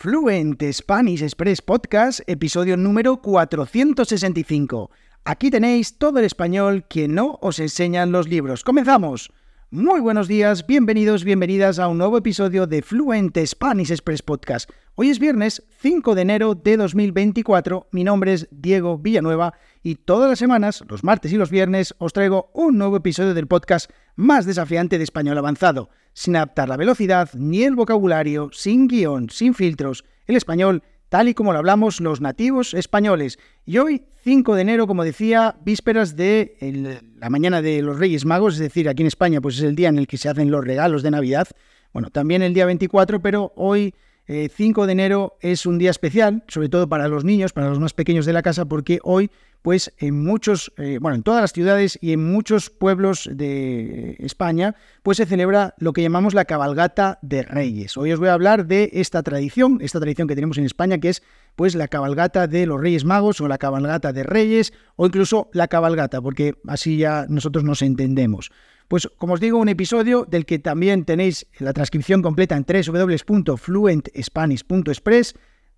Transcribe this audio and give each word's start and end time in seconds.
Fluent 0.00 0.62
Spanish 0.74 1.22
Express 1.22 1.60
Podcast, 1.60 2.20
episodio 2.28 2.76
número 2.76 3.20
465. 3.20 4.92
Aquí 5.24 5.50
tenéis 5.50 5.98
todo 5.98 6.20
el 6.20 6.24
español 6.24 6.84
que 6.88 7.08
no 7.08 7.36
os 7.42 7.58
enseñan 7.58 8.12
los 8.12 8.28
libros. 8.28 8.62
¡Comenzamos! 8.62 9.32
Muy 9.72 9.98
buenos 9.98 10.28
días, 10.28 10.68
bienvenidos, 10.68 11.24
bienvenidas 11.24 11.80
a 11.80 11.88
un 11.88 11.98
nuevo 11.98 12.16
episodio 12.16 12.68
de 12.68 12.80
Fluent 12.80 13.36
Spanish 13.44 13.90
Express 13.90 14.22
Podcast. 14.22 14.70
Hoy 14.94 15.10
es 15.10 15.18
viernes 15.18 15.64
5 15.80 16.14
de 16.14 16.22
enero 16.22 16.54
de 16.54 16.76
2024, 16.76 17.88
mi 17.90 18.04
nombre 18.04 18.34
es 18.34 18.46
Diego 18.52 18.98
Villanueva 18.98 19.54
y 19.82 19.96
todas 19.96 20.30
las 20.30 20.38
semanas, 20.38 20.84
los 20.88 21.02
martes 21.02 21.32
y 21.32 21.36
los 21.36 21.50
viernes, 21.50 21.96
os 21.98 22.12
traigo 22.12 22.50
un 22.54 22.78
nuevo 22.78 22.96
episodio 22.96 23.34
del 23.34 23.48
podcast 23.48 23.90
más 24.18 24.46
desafiante 24.46 24.98
de 24.98 25.04
español 25.04 25.38
avanzado, 25.38 25.90
sin 26.12 26.34
adaptar 26.34 26.68
la 26.68 26.76
velocidad 26.76 27.30
ni 27.34 27.62
el 27.62 27.76
vocabulario, 27.76 28.50
sin 28.52 28.88
guion, 28.88 29.30
sin 29.30 29.54
filtros, 29.54 30.04
el 30.26 30.34
español 30.34 30.82
tal 31.08 31.28
y 31.28 31.34
como 31.34 31.52
lo 31.52 31.60
hablamos 31.60 32.00
los 32.00 32.20
nativos 32.20 32.74
españoles. 32.74 33.38
Y 33.64 33.78
hoy, 33.78 34.02
5 34.24 34.56
de 34.56 34.62
enero, 34.62 34.88
como 34.88 35.04
decía, 35.04 35.54
vísperas 35.64 36.16
de 36.16 37.00
la 37.16 37.30
mañana 37.30 37.62
de 37.62 37.80
los 37.80 37.96
Reyes 37.96 38.24
Magos, 38.24 38.54
es 38.54 38.60
decir, 38.60 38.88
aquí 38.88 39.02
en 39.02 39.06
España 39.06 39.40
pues 39.40 39.56
es 39.58 39.62
el 39.62 39.76
día 39.76 39.88
en 39.88 39.98
el 39.98 40.08
que 40.08 40.18
se 40.18 40.28
hacen 40.28 40.50
los 40.50 40.64
regalos 40.64 41.04
de 41.04 41.12
Navidad. 41.12 41.46
Bueno, 41.92 42.10
también 42.10 42.42
el 42.42 42.54
día 42.54 42.66
24, 42.66 43.22
pero 43.22 43.52
hoy 43.54 43.94
5 44.28 44.84
eh, 44.84 44.86
de 44.86 44.92
enero 44.92 45.38
es 45.40 45.64
un 45.64 45.78
día 45.78 45.90
especial, 45.90 46.44
sobre 46.48 46.68
todo 46.68 46.86
para 46.86 47.08
los 47.08 47.24
niños, 47.24 47.54
para 47.54 47.70
los 47.70 47.80
más 47.80 47.94
pequeños 47.94 48.26
de 48.26 48.34
la 48.34 48.42
casa, 48.42 48.66
porque 48.66 48.98
hoy, 49.02 49.30
pues 49.62 49.94
en 49.96 50.22
muchos, 50.22 50.70
eh, 50.76 50.98
bueno, 51.00 51.14
en 51.14 51.22
todas 51.22 51.40
las 51.40 51.54
ciudades 51.54 51.98
y 52.02 52.12
en 52.12 52.30
muchos 52.30 52.68
pueblos 52.68 53.30
de 53.32 54.16
España, 54.18 54.76
pues 55.02 55.16
se 55.16 55.24
celebra 55.24 55.74
lo 55.78 55.94
que 55.94 56.02
llamamos 56.02 56.34
la 56.34 56.44
cabalgata 56.44 57.18
de 57.22 57.42
Reyes. 57.42 57.96
Hoy 57.96 58.12
os 58.12 58.20
voy 58.20 58.28
a 58.28 58.34
hablar 58.34 58.66
de 58.66 58.90
esta 58.92 59.22
tradición, 59.22 59.78
esta 59.80 59.98
tradición 59.98 60.28
que 60.28 60.34
tenemos 60.34 60.58
en 60.58 60.66
España, 60.66 60.98
que 60.98 61.08
es 61.08 61.22
pues 61.56 61.74
la 61.74 61.88
cabalgata 61.88 62.46
de 62.46 62.66
los 62.66 62.80
Reyes 62.80 63.06
Magos 63.06 63.40
o 63.40 63.48
la 63.48 63.56
cabalgata 63.56 64.12
de 64.12 64.24
Reyes 64.24 64.74
o 64.96 65.06
incluso 65.06 65.48
la 65.54 65.68
cabalgata, 65.68 66.20
porque 66.20 66.54
así 66.66 66.98
ya 66.98 67.24
nosotros 67.30 67.64
nos 67.64 67.80
entendemos. 67.80 68.50
Pues 68.88 69.08
como 69.18 69.34
os 69.34 69.40
digo, 69.40 69.58
un 69.58 69.68
episodio 69.68 70.26
del 70.26 70.46
que 70.46 70.58
también 70.58 71.04
tenéis 71.04 71.46
la 71.58 71.74
transcripción 71.74 72.22
completa 72.22 72.56
en 72.56 72.64
www.fluentspanish.express 72.64 75.34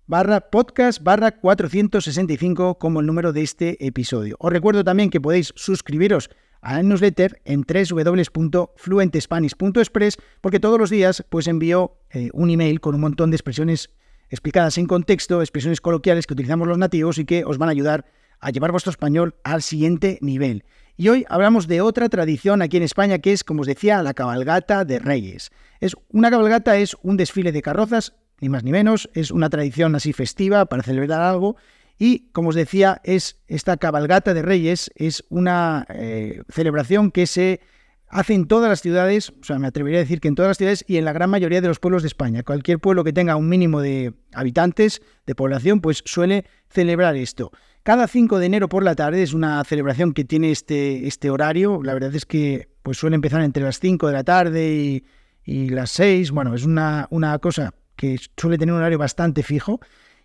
barra 0.07 0.49
podcast 0.49 1.03
barra 1.03 1.31
465 1.31 2.79
como 2.79 3.01
el 3.01 3.05
número 3.05 3.33
de 3.33 3.41
este 3.41 3.85
episodio. 3.85 4.37
Os 4.39 4.53
recuerdo 4.53 4.85
también 4.85 5.09
que 5.09 5.19
podéis 5.19 5.51
suscribiros 5.57 6.29
al 6.61 6.87
newsletter 6.87 7.41
en 7.43 7.65
www.fluentespanish.express 7.67 10.17
porque 10.39 10.61
todos 10.61 10.79
los 10.79 10.89
días 10.89 11.25
pues 11.29 11.47
envío 11.47 11.97
eh, 12.11 12.29
un 12.31 12.49
email 12.49 12.79
con 12.79 12.95
un 12.95 13.01
montón 13.01 13.29
de 13.29 13.35
expresiones 13.35 13.89
explicadas 14.29 14.77
en 14.77 14.85
contexto, 14.85 15.41
expresiones 15.41 15.81
coloquiales 15.81 16.27
que 16.27 16.33
utilizamos 16.33 16.65
los 16.65 16.77
nativos 16.77 17.17
y 17.17 17.25
que 17.25 17.43
os 17.43 17.57
van 17.57 17.67
a 17.67 17.73
ayudar 17.73 18.05
a 18.39 18.51
llevar 18.51 18.71
vuestro 18.71 18.91
español 18.91 19.35
al 19.43 19.61
siguiente 19.61 20.17
nivel. 20.21 20.63
Y 20.97 21.09
hoy 21.09 21.25
hablamos 21.29 21.67
de 21.67 21.81
otra 21.81 22.09
tradición 22.09 22.61
aquí 22.61 22.77
en 22.77 22.83
España 22.83 23.19
que 23.19 23.33
es, 23.33 23.43
como 23.43 23.61
os 23.61 23.67
decía, 23.67 24.03
la 24.03 24.13
cabalgata 24.13 24.85
de 24.85 24.99
Reyes. 24.99 25.51
Es 25.79 25.95
una 26.09 26.29
cabalgata 26.29 26.77
es 26.77 26.95
un 27.01 27.17
desfile 27.17 27.51
de 27.51 27.61
carrozas, 27.61 28.13
ni 28.39 28.49
más 28.49 28.63
ni 28.63 28.71
menos, 28.71 29.09
es 29.13 29.31
una 29.31 29.49
tradición 29.49 29.95
así 29.95 30.13
festiva 30.13 30.65
para 30.65 30.83
celebrar 30.83 31.21
algo 31.21 31.55
y, 31.97 32.31
como 32.31 32.49
os 32.49 32.55
decía, 32.55 32.99
es 33.03 33.39
esta 33.47 33.77
cabalgata 33.77 34.33
de 34.33 34.41
Reyes 34.41 34.91
es 34.95 35.23
una 35.29 35.85
eh, 35.89 36.41
celebración 36.49 37.11
que 37.11 37.27
se 37.27 37.61
hace 38.07 38.33
en 38.33 38.47
todas 38.47 38.69
las 38.69 38.81
ciudades, 38.81 39.31
o 39.39 39.43
sea, 39.43 39.57
me 39.59 39.67
atrevería 39.67 39.99
a 39.99 40.01
decir 40.01 40.19
que 40.19 40.27
en 40.27 40.35
todas 40.35 40.49
las 40.49 40.57
ciudades 40.57 40.83
y 40.87 40.97
en 40.97 41.05
la 41.05 41.13
gran 41.13 41.29
mayoría 41.29 41.61
de 41.61 41.67
los 41.67 41.79
pueblos 41.79 42.01
de 42.03 42.07
España. 42.07 42.43
Cualquier 42.43 42.79
pueblo 42.79 43.03
que 43.03 43.13
tenga 43.13 43.35
un 43.35 43.47
mínimo 43.47 43.81
de 43.81 44.13
habitantes, 44.33 45.01
de 45.25 45.35
población, 45.35 45.79
pues 45.79 46.01
suele 46.05 46.45
celebrar 46.69 47.15
esto. 47.15 47.51
Cada 47.83 48.07
5 48.07 48.37
de 48.37 48.45
enero 48.45 48.69
por 48.69 48.83
la 48.83 48.93
tarde 48.93 49.23
es 49.23 49.33
una 49.33 49.63
celebración 49.63 50.13
que 50.13 50.23
tiene 50.23 50.51
este, 50.51 51.07
este 51.07 51.31
horario. 51.31 51.81
La 51.81 51.95
verdad 51.95 52.13
es 52.13 52.27
que 52.27 52.69
pues 52.83 52.99
suele 52.99 53.15
empezar 53.15 53.41
entre 53.41 53.63
las 53.63 53.79
5 53.79 54.05
de 54.05 54.13
la 54.13 54.23
tarde 54.23 55.03
y, 55.43 55.69
las 55.69 55.89
6. 55.91 56.29
Bueno, 56.29 56.53
es 56.53 56.63
una, 56.63 57.07
una 57.09 57.39
cosa 57.39 57.73
que 57.95 58.19
suele 58.37 58.59
tener 58.59 58.73
un 58.73 58.81
horario 58.81 58.99
bastante 58.99 59.41
fijo. 59.41 59.79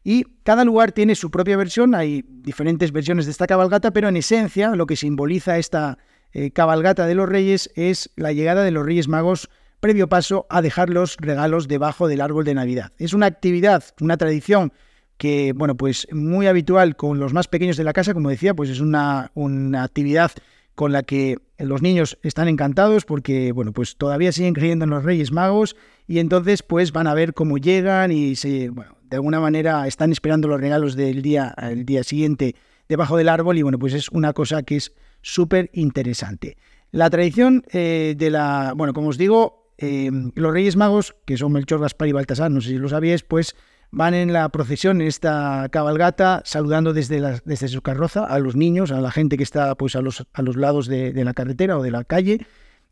Y 0.05 0.25
cada 0.43 0.67
lugar 0.67 0.93
tiene 0.93 1.15
su 1.15 1.31
propia 1.31 1.57
versión, 1.57 1.95
hay 1.95 2.25
diferentes 2.29 2.93
versiones 2.93 3.25
de 3.25 3.33
esta 3.33 3.47
cabalgata, 3.47 3.91
pero 3.91 4.09
en 4.09 4.17
esencia 4.17 4.77
lo 4.77 4.87
que 4.87 4.95
simboliza 4.95 5.59
esta 5.59 5.99
eh, 6.33 6.51
cabalgata 6.51 7.07
de 7.07 7.15
los 7.15 7.29
reyes 7.29 7.73
es 7.75 8.11
la 8.17 8.33
llegada 8.33 8.63
de 8.65 8.71
los 8.71 8.85
reyes 8.85 9.09
magos 9.09 9.49
previo 9.81 10.09
paso 10.09 10.47
a 10.51 10.63
dejar 10.63 10.91
los 10.91 11.17
regalos 11.17 11.69
debajo 11.69 12.07
del 12.07 12.21
árbol 12.21 12.45
de 12.45 12.55
Navidad. 12.55 12.93
Es 12.99 13.15
una 13.15 13.27
actividad, 13.27 13.83
una 14.01 14.17
tradición 14.17 14.73
que, 15.19 15.53
bueno, 15.53 15.77
pues 15.77 16.07
muy 16.13 16.47
habitual 16.47 16.97
con 16.97 17.19
los 17.19 17.33
más 17.33 17.49
pequeños 17.49 17.77
de 17.77 17.85
la 17.85 17.93
casa, 17.93 18.15
como 18.15 18.31
decía, 18.31 18.55
pues 18.55 18.71
es 18.71 18.81
una, 18.81 19.31
una 19.35 19.83
actividad 19.83 20.33
con 20.75 20.93
la 20.93 21.03
que 21.03 21.39
los 21.59 21.81
niños 21.81 22.19
están 22.23 22.49
encantados 22.49 23.05
porque, 23.05 23.51
bueno, 23.53 23.73
pues 23.73 23.97
todavía 23.97 24.31
siguen 24.31 24.55
creyendo 24.55 24.85
en 24.85 24.91
los 24.91 25.05
Reyes 25.05 25.33
Magos 25.33 25.75
y 26.07 26.19
entonces 26.19 26.63
pues 26.63 26.93
van 26.93 27.07
a 27.07 27.15
ver 27.15 27.33
cómo 27.33 27.57
llegan 27.57 28.13
y 28.13 28.37
se, 28.37 28.69
bueno, 28.69 28.97
de 29.05 29.17
alguna 29.17 29.41
manera 29.41 29.87
están 29.87 30.13
esperando 30.13 30.49
los 30.49 30.61
regalos 30.61 30.95
del 30.95 31.23
día, 31.23 31.55
el 31.63 31.87
día 31.87 32.05
siguiente 32.05 32.55
debajo 32.89 33.17
del 33.17 33.31
árbol 33.31 33.57
y 33.57 33.63
bueno, 33.63 33.79
pues 33.79 33.95
es 33.95 34.11
una 34.11 34.35
cosa 34.35 34.63
que 34.63 34.77
es 34.77 34.93
súper 35.23 35.71
interesante. 35.73 36.59
La 36.93 37.09
tradición 37.09 37.65
eh, 37.73 38.15
de 38.17 38.31
la, 38.31 38.75
bueno, 38.77 38.93
como 38.93 39.09
os 39.09 39.19
digo, 39.19 39.73
eh, 39.79 40.11
los 40.35 40.53
Reyes 40.53 40.77
Magos, 40.77 41.17
que 41.25 41.37
son 41.37 41.53
Melchor, 41.53 41.81
Gaspar 41.81 42.09
y 42.09 42.13
Baltasar, 42.13 42.51
no 42.51 42.61
sé 42.61 42.69
si 42.69 42.77
lo 42.77 42.89
sabíais, 42.89 43.23
pues 43.23 43.57
van 43.91 44.15
en 44.15 44.33
la 44.33 44.49
procesión, 44.49 45.01
en 45.01 45.07
esta 45.07 45.69
cabalgata, 45.71 46.43
saludando 46.45 46.93
desde, 46.93 47.41
desde 47.45 47.69
su 47.69 47.83
carroza 47.83 48.25
a 48.25 48.39
los 48.39 48.57
niños, 48.57 48.93
a 48.93 49.01
la 49.01 49.11
gente 49.11 49.37
que 49.37 49.43
está 49.43 49.75
pues, 49.75 49.97
a, 49.97 50.03
los, 50.03 50.27
a 50.33 50.43
los 50.43 50.57
lados 50.57 50.87
de, 50.87 51.13
de 51.13 51.25
la 51.25 51.35
carretera 51.35 51.79
o 51.79 51.83
de 51.83 51.91
la 51.91 52.05
calle. 52.05 52.47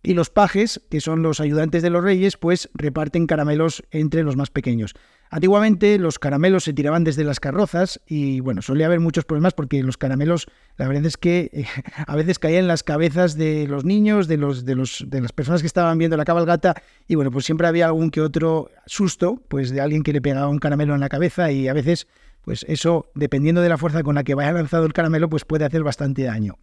Y 0.06 0.12
los 0.12 0.28
pajes, 0.28 0.82
que 0.90 1.00
son 1.00 1.22
los 1.22 1.40
ayudantes 1.40 1.82
de 1.82 1.88
los 1.88 2.04
reyes, 2.04 2.36
pues 2.36 2.68
reparten 2.74 3.26
caramelos 3.26 3.82
entre 3.90 4.22
los 4.22 4.36
más 4.36 4.50
pequeños. 4.50 4.94
Antiguamente 5.30 5.98
los 5.98 6.18
caramelos 6.18 6.64
se 6.64 6.74
tiraban 6.74 7.04
desde 7.04 7.24
las 7.24 7.40
carrozas 7.40 8.02
y 8.06 8.40
bueno, 8.40 8.60
solía 8.60 8.84
haber 8.84 9.00
muchos 9.00 9.24
problemas 9.24 9.54
porque 9.54 9.82
los 9.82 9.96
caramelos, 9.96 10.46
la 10.76 10.88
verdad 10.88 11.06
es 11.06 11.16
que 11.16 11.50
eh, 11.54 11.64
a 12.06 12.16
veces 12.16 12.38
caían 12.38 12.64
en 12.64 12.68
las 12.68 12.82
cabezas 12.82 13.38
de 13.38 13.66
los 13.66 13.86
niños, 13.86 14.28
de, 14.28 14.36
los, 14.36 14.66
de, 14.66 14.74
los, 14.74 15.06
de 15.08 15.22
las 15.22 15.32
personas 15.32 15.62
que 15.62 15.66
estaban 15.66 15.96
viendo 15.96 16.18
la 16.18 16.26
cabalgata 16.26 16.74
y 17.08 17.14
bueno, 17.14 17.30
pues 17.30 17.46
siempre 17.46 17.66
había 17.66 17.86
algún 17.86 18.10
que 18.10 18.20
otro 18.20 18.70
susto, 18.84 19.42
pues 19.48 19.70
de 19.70 19.80
alguien 19.80 20.02
que 20.02 20.12
le 20.12 20.20
pegaba 20.20 20.48
un 20.48 20.58
caramelo 20.58 20.94
en 20.94 21.00
la 21.00 21.08
cabeza 21.08 21.50
y 21.50 21.66
a 21.66 21.72
veces, 21.72 22.08
pues 22.42 22.66
eso, 22.68 23.10
dependiendo 23.14 23.62
de 23.62 23.70
la 23.70 23.78
fuerza 23.78 24.02
con 24.02 24.16
la 24.16 24.22
que 24.22 24.34
vaya 24.34 24.52
lanzado 24.52 24.84
el 24.84 24.92
caramelo, 24.92 25.30
pues 25.30 25.46
puede 25.46 25.64
hacer 25.64 25.82
bastante 25.82 26.24
daño. 26.24 26.58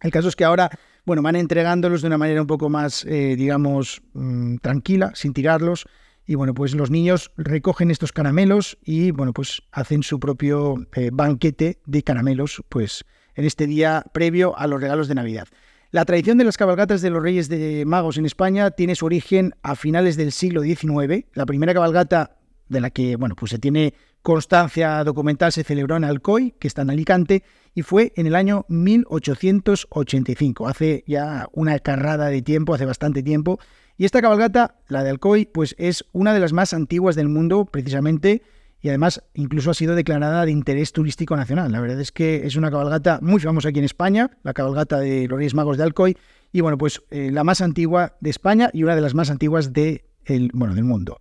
El 0.00 0.10
caso 0.10 0.28
es 0.28 0.36
que 0.36 0.44
ahora, 0.44 0.70
bueno, 1.10 1.22
van 1.22 1.34
entregándolos 1.34 2.02
de 2.02 2.06
una 2.06 2.18
manera 2.18 2.40
un 2.40 2.46
poco 2.46 2.68
más, 2.68 3.04
eh, 3.04 3.34
digamos, 3.34 4.00
mm, 4.12 4.58
tranquila, 4.58 5.10
sin 5.16 5.32
tirarlos 5.32 5.88
y 6.24 6.36
bueno, 6.36 6.54
pues 6.54 6.72
los 6.72 6.88
niños 6.88 7.32
recogen 7.36 7.90
estos 7.90 8.12
caramelos 8.12 8.78
y 8.84 9.10
bueno, 9.10 9.32
pues 9.32 9.60
hacen 9.72 10.04
su 10.04 10.20
propio 10.20 10.86
eh, 10.94 11.10
banquete 11.12 11.80
de 11.84 12.02
caramelos, 12.04 12.62
pues 12.68 13.04
en 13.34 13.44
este 13.44 13.66
día 13.66 14.04
previo 14.12 14.56
a 14.56 14.68
los 14.68 14.80
regalos 14.80 15.08
de 15.08 15.16
Navidad. 15.16 15.48
La 15.90 16.04
tradición 16.04 16.38
de 16.38 16.44
las 16.44 16.56
cabalgatas 16.56 17.02
de 17.02 17.10
los 17.10 17.24
Reyes 17.24 17.48
de 17.48 17.82
Magos 17.84 18.16
en 18.16 18.24
España 18.24 18.70
tiene 18.70 18.94
su 18.94 19.04
origen 19.04 19.56
a 19.64 19.74
finales 19.74 20.16
del 20.16 20.30
siglo 20.30 20.62
XIX. 20.62 21.26
La 21.34 21.44
primera 21.44 21.74
cabalgata 21.74 22.36
de 22.68 22.80
la 22.80 22.90
que 22.90 23.16
bueno, 23.16 23.34
pues 23.34 23.50
se 23.50 23.58
tiene 23.58 23.94
constancia 24.22 25.02
documental 25.04 25.52
se 25.52 25.64
celebró 25.64 25.96
en 25.96 26.04
Alcoy, 26.04 26.54
que 26.58 26.68
está 26.68 26.82
en 26.82 26.90
Alicante, 26.90 27.42
y 27.74 27.82
fue 27.82 28.12
en 28.16 28.26
el 28.26 28.34
año 28.34 28.66
1885, 28.68 30.68
hace 30.68 31.04
ya 31.06 31.48
una 31.52 31.78
carrada 31.78 32.28
de 32.28 32.42
tiempo, 32.42 32.74
hace 32.74 32.84
bastante 32.84 33.22
tiempo, 33.22 33.58
y 33.96 34.04
esta 34.04 34.22
cabalgata, 34.22 34.76
la 34.88 35.04
de 35.04 35.10
Alcoy, 35.10 35.46
pues 35.46 35.74
es 35.78 36.04
una 36.12 36.32
de 36.32 36.40
las 36.40 36.52
más 36.52 36.74
antiguas 36.74 37.16
del 37.16 37.28
mundo, 37.28 37.66
precisamente, 37.66 38.42
y 38.80 38.88
además 38.88 39.22
incluso 39.34 39.70
ha 39.70 39.74
sido 39.74 39.94
declarada 39.94 40.46
de 40.46 40.52
interés 40.52 40.92
turístico 40.92 41.36
nacional. 41.36 41.70
La 41.70 41.80
verdad 41.80 42.00
es 42.00 42.12
que 42.12 42.46
es 42.46 42.56
una 42.56 42.70
cabalgata 42.70 43.18
muy 43.20 43.40
famosa 43.40 43.68
aquí 43.68 43.78
en 43.78 43.84
España, 43.84 44.30
la 44.42 44.54
cabalgata 44.54 44.98
de 44.98 45.28
los 45.28 45.36
Reyes 45.36 45.54
Magos 45.54 45.76
de 45.76 45.84
Alcoy, 45.84 46.16
y 46.52 46.62
bueno, 46.62 46.78
pues 46.78 47.02
eh, 47.10 47.30
la 47.30 47.44
más 47.44 47.60
antigua 47.60 48.16
de 48.20 48.30
España 48.30 48.70
y 48.72 48.82
una 48.82 48.96
de 48.96 49.02
las 49.02 49.14
más 49.14 49.30
antiguas 49.30 49.72
de 49.72 50.04
bueno, 50.52 50.74
del 50.74 50.84
mundo. 50.84 51.18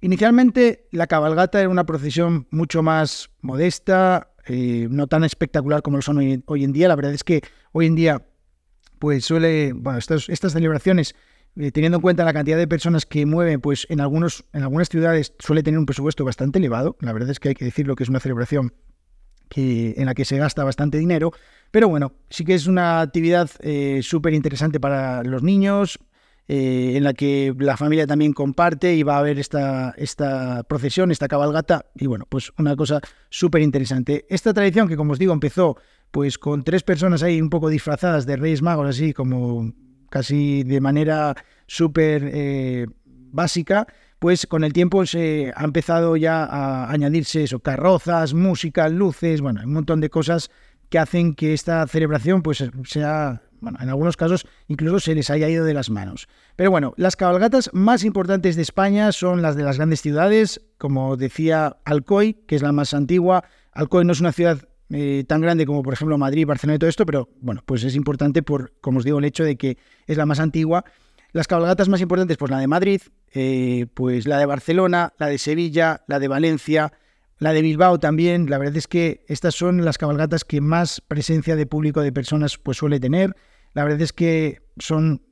Inicialmente 0.00 0.86
la 0.92 1.06
cabalgata 1.06 1.60
era 1.60 1.68
una 1.68 1.84
procesión 1.84 2.46
mucho 2.50 2.82
más 2.82 3.30
modesta, 3.40 4.30
eh, 4.46 4.86
no 4.90 5.06
tan 5.08 5.24
espectacular 5.24 5.82
como 5.82 5.98
lo 5.98 6.02
son 6.02 6.18
hoy, 6.18 6.64
en 6.64 6.72
día. 6.72 6.88
La 6.88 6.96
verdad 6.96 7.12
es 7.12 7.24
que 7.24 7.42
hoy 7.72 7.86
en 7.86 7.96
día, 7.96 8.22
pues 8.98 9.24
suele, 9.24 9.72
bueno, 9.74 9.98
estas 9.98 10.52
celebraciones 10.52 11.14
eh, 11.56 11.72
teniendo 11.72 11.96
en 11.96 12.02
cuenta 12.02 12.24
la 12.24 12.32
cantidad 12.32 12.56
de 12.56 12.68
personas 12.68 13.04
que 13.04 13.26
mueven, 13.26 13.60
pues 13.60 13.86
en, 13.90 14.00
algunos, 14.00 14.44
en 14.52 14.62
algunas 14.62 14.88
ciudades 14.88 15.34
suele 15.40 15.64
tener 15.64 15.78
un 15.78 15.86
presupuesto 15.86 16.24
bastante 16.24 16.60
elevado. 16.60 16.96
La 17.00 17.12
verdad 17.12 17.30
es 17.30 17.40
que 17.40 17.48
hay 17.48 17.54
que 17.54 17.64
decirlo 17.64 17.96
que 17.96 18.04
es 18.04 18.08
una 18.08 18.20
celebración 18.20 18.72
que, 19.48 19.94
en 19.96 20.06
la 20.06 20.14
que 20.14 20.24
se 20.24 20.38
gasta 20.38 20.62
bastante 20.62 20.98
dinero. 20.98 21.32
Pero 21.72 21.88
bueno, 21.88 22.12
sí 22.30 22.44
que 22.44 22.54
es 22.54 22.68
una 22.68 23.00
actividad 23.00 23.50
eh, 23.60 24.00
súper 24.02 24.34
interesante 24.34 24.78
para 24.78 25.24
los 25.24 25.42
niños. 25.42 25.98
Eh, 26.48 26.94
en 26.96 27.04
la 27.04 27.12
que 27.12 27.54
la 27.58 27.76
familia 27.76 28.06
también 28.06 28.32
comparte 28.32 28.94
y 28.94 29.02
va 29.02 29.16
a 29.16 29.18
haber 29.18 29.38
esta, 29.38 29.94
esta 29.98 30.62
procesión, 30.64 31.10
esta 31.10 31.28
cabalgata, 31.28 31.84
y 31.94 32.06
bueno, 32.06 32.24
pues 32.26 32.52
una 32.58 32.74
cosa 32.74 33.00
súper 33.28 33.60
interesante. 33.60 34.24
Esta 34.30 34.54
tradición 34.54 34.88
que, 34.88 34.96
como 34.96 35.12
os 35.12 35.18
digo, 35.18 35.34
empezó 35.34 35.76
pues 36.10 36.38
con 36.38 36.64
tres 36.64 36.82
personas 36.82 37.22
ahí 37.22 37.40
un 37.40 37.50
poco 37.50 37.68
disfrazadas 37.68 38.24
de 38.24 38.36
Reyes 38.36 38.62
Magos, 38.62 38.88
así 38.88 39.12
como 39.12 39.74
casi 40.08 40.62
de 40.64 40.80
manera 40.80 41.34
súper 41.66 42.30
eh, 42.32 42.86
básica, 43.30 43.86
pues 44.18 44.46
con 44.46 44.64
el 44.64 44.72
tiempo 44.72 45.04
se 45.04 45.52
ha 45.54 45.64
empezado 45.64 46.16
ya 46.16 46.44
a 46.44 46.90
añadirse 46.90 47.44
eso, 47.44 47.60
carrozas, 47.60 48.32
música, 48.34 48.88
luces, 48.88 49.40
bueno, 49.40 49.60
un 49.64 49.74
montón 49.74 50.00
de 50.00 50.08
cosas 50.08 50.50
que 50.88 50.98
hacen 50.98 51.34
que 51.34 51.52
esta 51.52 51.86
celebración 51.86 52.42
pues 52.42 52.64
sea, 52.84 53.42
bueno, 53.60 53.78
en 53.80 53.88
algunos 53.88 54.16
casos 54.16 54.46
incluso 54.66 55.00
se 55.00 55.14
les 55.14 55.30
haya 55.30 55.48
ido 55.48 55.64
de 55.64 55.74
las 55.74 55.90
manos. 55.90 56.28
Pero 56.56 56.70
bueno, 56.70 56.94
las 56.96 57.16
cabalgatas 57.16 57.70
más 57.72 58.04
importantes 58.04 58.56
de 58.56 58.62
España 58.62 59.12
son 59.12 59.42
las 59.42 59.56
de 59.56 59.64
las 59.64 59.76
grandes 59.76 60.00
ciudades, 60.02 60.60
como 60.78 61.16
decía 61.16 61.78
Alcoy, 61.84 62.34
que 62.46 62.56
es 62.56 62.62
la 62.62 62.72
más 62.72 62.94
antigua. 62.94 63.44
Alcoy 63.72 64.04
no 64.04 64.12
es 64.12 64.20
una 64.20 64.32
ciudad 64.32 64.58
eh, 64.90 65.24
tan 65.28 65.40
grande 65.40 65.66
como 65.66 65.82
por 65.82 65.92
ejemplo 65.92 66.16
Madrid, 66.16 66.46
Barcelona 66.46 66.76
y 66.76 66.78
todo 66.78 66.90
esto, 66.90 67.04
pero 67.04 67.28
bueno, 67.40 67.62
pues 67.66 67.84
es 67.84 67.94
importante 67.94 68.42
por, 68.42 68.72
como 68.80 68.98
os 68.98 69.04
digo, 69.04 69.18
el 69.18 69.24
hecho 69.24 69.44
de 69.44 69.56
que 69.56 69.76
es 70.06 70.16
la 70.16 70.26
más 70.26 70.40
antigua. 70.40 70.84
Las 71.32 71.46
cabalgatas 71.46 71.88
más 71.90 72.00
importantes, 72.00 72.38
pues 72.38 72.50
la 72.50 72.58
de 72.58 72.66
Madrid, 72.66 73.02
eh, 73.34 73.86
pues 73.92 74.26
la 74.26 74.38
de 74.38 74.46
Barcelona, 74.46 75.12
la 75.18 75.26
de 75.26 75.36
Sevilla, 75.36 76.04
la 76.06 76.18
de 76.18 76.28
Valencia, 76.28 76.92
la 77.38 77.52
de 77.52 77.62
Bilbao 77.62 77.98
también. 77.98 78.48
La 78.50 78.58
verdad 78.58 78.76
es 78.76 78.86
que 78.86 79.24
estas 79.28 79.54
son 79.54 79.84
las 79.84 79.98
cabalgatas 79.98 80.44
que 80.44 80.60
más 80.60 81.00
presencia 81.00 81.56
de 81.56 81.66
público 81.66 82.00
de 82.00 82.12
personas 82.12 82.58
pues 82.58 82.78
suele 82.78 83.00
tener. 83.00 83.34
La 83.74 83.84
verdad 83.84 84.00
es 84.00 84.12
que 84.12 84.62
son 84.78 85.22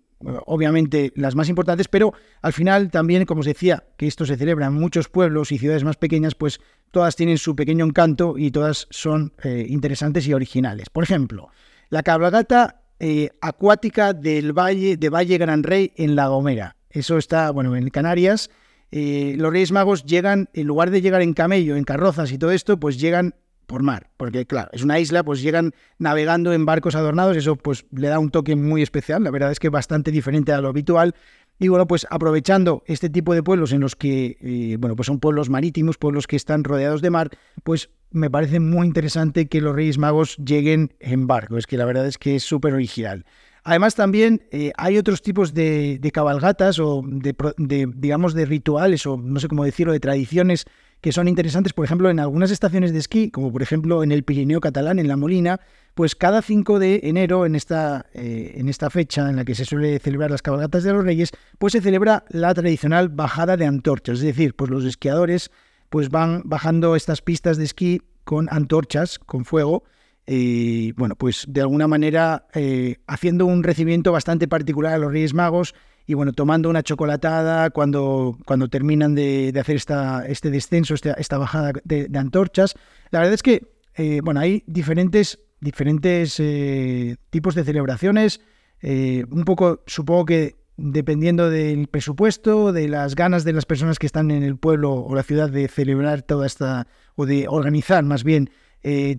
obviamente 0.47 1.13
las 1.15 1.35
más 1.35 1.49
importantes, 1.49 1.89
pero 1.89 2.15
al 2.41 2.53
final 2.53 2.91
también, 2.91 3.27
como 3.27 3.41
os 3.41 3.47
decía, 3.47 3.85
que 3.97 4.07
esto 4.07 4.25
se 4.25 4.37
celebra 4.37 4.67
en 4.67 4.75
muchos 4.75 5.09
pueblos 5.09 5.53
y 5.53 5.59
ciudades 5.59 5.85
más 5.85 5.97
pequeñas, 5.97 6.35
pues 6.35 6.61
todas 6.91 7.17
tienen 7.17 7.39
su 7.39 7.55
pequeño 7.55 7.85
encanto 7.85 8.39
y 8.39 8.51
todas 8.51 8.87
son 8.91 9.33
eh, 9.43 9.67
interesantes 9.69 10.27
y 10.27 10.33
originales. 10.33 10.89
Por 10.91 11.05
ejemplo, 11.05 11.51
la 11.91 12.03
cabalgata 12.03 12.83
eh, 12.99 13.31
acuática 13.41 14.15
del 14.15 14.53
Valle 14.53 14.97
de 14.97 15.11
Valle 15.11 15.39
Gran 15.39 15.63
Rey 15.63 15.93
en 15.97 16.17
La 16.17 16.29
Gomera. 16.29 16.77
Eso 16.89 17.19
está, 17.19 17.51
bueno, 17.51 17.77
en 17.77 17.91
Canarias. 17.91 18.51
Eh, 18.91 19.35
los 19.37 19.53
Reyes 19.53 19.73
Magos 19.73 20.05
llegan, 20.05 20.49
en 20.53 20.67
lugar 20.67 20.91
de 20.91 21.01
llegar 21.01 21.23
en 21.23 21.35
camello, 21.35 21.77
en 21.77 21.85
carrozas 21.85 22.33
y 22.33 22.39
todo 22.39 22.53
esto, 22.53 22.79
pues 22.79 22.99
llegan 22.99 23.35
por 23.67 23.83
mar, 23.83 24.11
porque 24.17 24.47
claro, 24.47 24.71
es 24.73 24.83
una 24.83 25.01
isla, 25.01 25.25
pues 25.25 25.43
llegan 25.43 25.75
navegando 25.99 26.53
en 26.53 26.65
barcos 26.65 26.95
adornados, 26.95 27.37
eso 27.37 27.57
pues 27.57 27.85
le 27.91 28.09
da 28.09 28.19
un 28.19 28.31
toque 28.31 28.55
muy 28.55 28.83
especial, 28.83 29.25
la 29.25 29.31
verdad 29.31 29.51
es 29.51 29.59
que 29.59 29.69
bastante 29.69 30.11
diferente 30.11 30.53
a 30.53 30.61
lo 30.61 30.69
habitual. 30.69 31.15
Y 31.59 31.69
bueno, 31.69 31.87
pues 31.87 32.07
aprovechando 32.11 32.83
este 32.87 33.09
tipo 33.09 33.33
de 33.33 33.43
pueblos 33.43 33.73
en 33.73 33.81
los 33.81 33.97
que, 33.97 34.37
eh, 34.41 34.77
bueno, 34.79 34.95
pues 34.95 35.07
son 35.07 35.21
pueblos 35.21 35.49
marítimos, 35.49 35.97
pueblos 35.97 36.27
que 36.27 36.37
están 36.37 36.65
rodeados 36.65 37.01
de 37.01 37.11
mar, 37.11 37.31
pues 37.65 37.91
me 38.11 38.31
parece 38.31 38.61
muy 38.61 38.87
interesante 38.87 39.47
que 39.47 39.63
los 39.63 39.75
Reyes 39.75 39.97
Magos 39.97 40.37
lleguen 40.37 40.95
en 41.01 41.27
barco, 41.27 41.57
es 41.57 41.67
que 41.67 41.79
la 41.79 41.87
verdad 41.87 42.07
es 42.07 42.19
que 42.19 42.37
es 42.37 42.45
súper 42.45 42.75
original. 42.75 43.25
Además 43.67 43.97
también 43.97 44.47
eh, 44.53 44.73
hay 44.77 44.97
otros 44.97 45.23
tipos 45.23 45.53
de, 45.53 45.99
cabalgatas 46.15 46.79
o 46.79 47.03
de, 47.05 47.35
de, 47.59 47.91
digamos, 47.97 48.33
de 48.33 48.47
rituales 48.47 49.05
o 49.07 49.17
no 49.17 49.41
sé 49.41 49.49
cómo 49.49 49.65
decirlo, 49.65 49.93
de 49.93 49.99
tradiciones 49.99 50.67
que 51.01 51.11
son 51.11 51.27
interesantes, 51.27 51.73
por 51.73 51.85
ejemplo, 51.85 52.09
en 52.09 52.21
algunas 52.21 52.53
estaciones 52.53 52.93
de 52.93 53.01
esquí, 53.01 53.29
como 53.29 53.51
por 53.51 53.63
ejemplo 53.63 54.05
en 54.05 54.13
el 54.13 54.23
Pirineo 54.23 54.61
catalán, 54.61 55.01
en 55.01 55.09
La 55.09 55.17
Molina, 55.17 55.59
pues 55.95 56.15
cada 56.15 56.43
5 56.43 56.79
de 56.79 57.01
enero, 57.03 57.45
en 57.45 57.57
esta, 57.57 58.07
eh, 58.15 58.53
en 58.55 58.69
esta 58.69 58.89
fecha 58.89 59.29
en 59.29 59.35
la 59.35 59.45
que 59.45 59.57
se 59.57 59.65
suele 59.65 59.99
celebrar 59.99 60.31
las 60.31 60.43
cabalgatas 60.43 60.85
de 60.85 60.93
los 60.93 61.05
Reyes, 61.05 61.33
pues 61.59 61.73
se 61.73 61.81
celebra 61.81 62.25
la 62.29 62.55
tradicional 62.55 63.09
bajada 63.09 63.57
de 63.57 63.67
antorchas, 63.67 64.19
es 64.19 64.25
decir, 64.27 64.55
pues 64.55 64.71
los 64.71 64.85
esquiadores 64.85 65.51
pues 65.91 66.09
van 66.11 66.43
bajando 66.45 66.95
estas 66.95 67.21
pistas 67.21 67.57
de 67.57 67.65
esquí 67.65 68.01
con 68.23 68.47
antorchas, 68.49 69.19
con 69.19 69.45
fuego, 69.45 69.83
y 70.27 70.93
bueno, 70.93 71.15
pues 71.15 71.45
de 71.49 71.61
alguna 71.61 71.87
manera 71.87 72.47
eh, 72.55 72.97
haciendo 73.07 73.47
un 73.47 73.63
recibimiento 73.63 74.11
bastante 74.11 74.49
particular 74.49 74.95
a 74.95 74.99
los 74.99 75.13
Reyes 75.13 75.35
Magos 75.35 75.75
y 76.07 76.15
bueno, 76.15 76.33
tomando 76.33 76.69
una 76.69 76.83
chocolatada 76.83 77.71
cuando, 77.71 78.37
cuando 78.45 78.69
terminan 78.69 79.15
de, 79.15 79.53
hacer 79.59 79.77
esta, 79.77 80.27
este 80.27 80.51
descenso, 80.51 80.95
esta, 80.95 81.13
esta 81.13 81.39
bajada 81.39 81.73
de, 81.85 82.09
antorchas. 82.17 82.75
La 83.11 83.21
verdad 83.21 83.35
es 83.35 83.43
que, 83.43 83.73
eh, 83.95 84.21
bueno, 84.23 84.41
hay 84.41 84.63
diferentes, 84.67 85.41
diferentes 85.61 86.39
eh, 86.39 87.17
tipos 87.31 87.55
de 87.55 87.65
celebraciones, 87.65 88.41
un 88.83 89.45
poco, 89.45 89.83
supongo 89.87 90.27
que 90.27 90.55
dependiendo 90.77 91.51
del 91.51 91.89
presupuesto, 91.89 92.73
de 92.73 92.89
las 92.89 93.15
ganas 93.15 93.45
de 93.45 93.53
las 93.53 93.65
personas 93.65 93.99
que 93.99 94.07
están 94.07 94.31
en 94.31 94.43
el 94.43 94.57
pueblo 94.57 94.93
o 94.93 95.15
la 95.15 95.23
ciudad 95.23 95.51
de 95.51 95.69
celebrar 95.69 96.23
toda 96.23 96.47
esta, 96.47 96.87
o 97.15 97.27
de 97.27 97.47
organizar 97.49 98.05
más 98.05 98.23
bien 98.23 98.51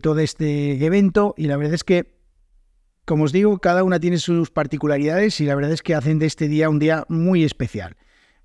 todo 0.02 0.20
este 0.20 0.84
evento, 0.86 1.34
y 1.38 1.48
la 1.48 1.58
verdad 1.58 1.74
es 1.74 1.84
que 1.84 2.18
como 3.08 3.24
os 3.24 3.32
digo, 3.32 3.60
cada 3.60 3.86
una 3.86 4.02
tiene 4.02 4.18
sus 4.18 4.52
particularidades 4.52 5.40
y 5.40 5.46
la 5.46 5.56
verdad 5.56 5.72
es 5.72 5.82
que 5.82 5.96
hacen 5.96 6.20
de 6.20 6.26
este 6.26 6.50
día 6.50 6.70
un 6.70 6.78
día 6.78 7.06
muy 7.08 7.46
especial. 7.46 7.96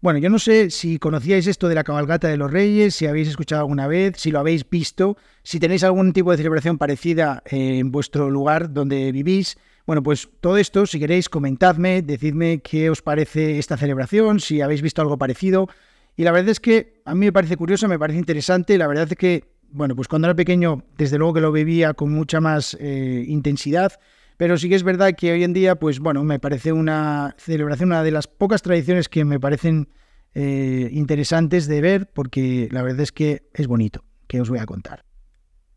Bueno, 0.01 0.21
yo 0.21 0.31
no 0.31 0.39
sé 0.39 0.71
si 0.71 1.01
conocíais 1.01 1.49
esto 1.49 1.69
de 1.69 1.75
la 1.75 1.83
cabalgata 1.83 2.29
de 2.29 2.37
los 2.37 2.49
reyes, 2.49 2.95
si 2.95 3.07
habéis 3.07 3.27
escuchado 3.27 3.63
alguna 3.63 3.89
vez, 3.89 4.15
si 4.19 4.31
lo 4.31 4.39
habéis 4.39 4.69
visto, 4.71 5.17
si 5.43 5.59
tenéis 5.59 5.83
algún 5.83 6.13
tipo 6.13 6.31
de 6.31 6.37
celebración 6.37 6.79
parecida 6.79 7.43
en 7.47 7.91
vuestro 7.91 8.31
lugar 8.31 8.73
donde 8.73 9.11
vivís. 9.11 9.59
Bueno, 9.85 10.01
pues 10.05 10.29
todo 10.41 10.59
esto, 10.59 10.87
si 10.87 11.01
queréis, 11.01 11.29
comentadme, 11.29 12.03
decidme 12.03 12.63
qué 12.63 12.89
os 12.89 13.03
parece 13.03 13.59
esta 13.59 13.77
celebración, 13.77 14.39
si 14.39 14.61
habéis 14.61 14.81
visto 14.81 15.03
algo 15.03 15.19
parecido. 15.19 15.69
Y 16.17 16.23
la 16.23 16.31
verdad 16.31 16.51
es 16.51 16.61
que 16.61 17.03
a 17.05 17.17
mí 17.17 17.27
me 17.27 17.33
parece 17.33 17.57
curioso, 17.57 17.89
me 17.89 17.99
parece 17.99 18.21
interesante. 18.21 18.79
La 18.79 18.87
verdad 18.87 19.09
es 19.11 19.17
que, 19.17 19.52
bueno, 19.73 19.97
pues 19.97 20.09
cuando 20.09 20.29
era 20.29 20.35
pequeño, 20.35 20.85
desde 20.97 21.19
luego 21.19 21.35
que 21.35 21.41
lo 21.41 21.53
vivía 21.53 21.95
con 21.95 22.13
mucha 22.13 22.41
más 22.41 22.77
eh, 22.81 23.25
intensidad. 23.27 23.93
Pero 24.37 24.57
sí 24.57 24.69
que 24.69 24.75
es 24.75 24.83
verdad 24.83 25.15
que 25.17 25.33
hoy 25.33 25.45
en 25.45 25.53
día, 25.53 25.77
pues 25.77 26.01
bueno, 26.01 26.25
me 26.25 26.39
parece 26.39 26.73
una 26.73 27.35
celebración, 27.39 27.91
una 27.91 28.03
de 28.03 28.11
las 28.11 28.27
pocas 28.27 28.63
tradiciones 28.63 29.09
que 29.09 29.25
me 29.25 29.39
parecen 29.39 29.89
eh, 30.35 30.89
interesantes 30.93 31.67
de 31.67 31.81
ver, 31.81 32.11
porque 32.13 32.69
la 32.71 32.83
verdad 32.83 33.01
es 33.01 33.13
que 33.13 33.49
es 33.53 33.67
bonito, 33.67 34.05
que 34.27 34.41
os 34.41 34.49
voy 34.49 34.59
a 34.59 34.67
contar. 34.67 35.05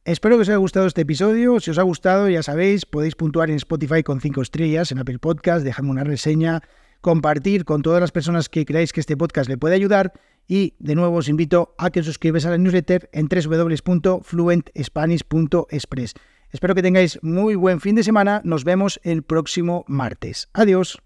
Espero 0.06 0.38
que 0.38 0.44
os 0.44 0.50
haya 0.50 0.57
gustado 0.57 0.86
este 0.86 1.01
episodio. 1.01 1.59
Si 1.59 1.71
os 1.71 1.77
ha 1.77 1.83
gustado, 1.83 2.30
ya 2.30 2.44
sabéis, 2.44 2.86
podéis 2.86 3.15
puntuar 3.15 3.50
en 3.50 3.57
Spotify 3.57 4.03
con 4.03 4.21
5 4.21 4.41
estrellas, 4.41 4.91
en 4.91 5.00
Apple 5.00 5.19
Podcast, 5.19 5.65
dejarme 5.65 5.89
una 5.89 6.03
reseña, 6.03 6.62
compartir 7.01 7.65
con 7.65 7.81
todas 7.81 8.01
las 8.01 8.12
personas 8.12 8.48
que 8.48 8.65
creáis 8.65 8.94
que 8.94 9.00
este 9.00 9.18
podcast 9.18 9.50
le 9.50 9.57
puede 9.57 9.75
ayudar. 9.75 10.13
Y 10.47 10.75
de 10.80 10.95
nuevo 10.95 11.18
os 11.18 11.30
invito 11.30 11.75
a 11.77 11.89
que 11.89 12.01
os 12.01 12.06
suscribáis 12.06 12.45
a 12.45 12.51
la 12.51 12.57
newsletter 12.57 13.09
en 13.13 13.27
www.fluentspanish.express. 13.27 16.13
Espero 16.51 16.75
que 16.75 16.84
tengáis 16.84 17.19
muy 17.22 17.55
buen 17.55 17.79
fin 17.81 17.96
de 17.96 18.03
semana. 18.03 18.41
Nos 18.46 18.63
vemos 18.63 19.01
el 19.03 19.24
próximo 19.24 19.84
martes. 19.88 20.48
Adiós. 20.53 21.01